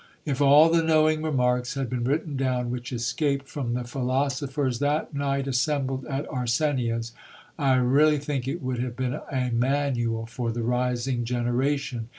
[0.25, 5.13] If all the knowing remarks had been written down, which escaped from the philosophers that
[5.13, 7.11] night assembled at Arsenia's,
[7.59, 12.07] I really think it would have been a manual for the rising generation.